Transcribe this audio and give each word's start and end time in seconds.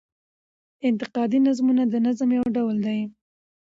انتقادي 0.89 1.39
نظمونه 1.47 1.83
د 1.87 1.93
نظم 2.07 2.29
يو 2.37 2.45
ډول 2.55 2.75
دﺉ. 2.85 3.01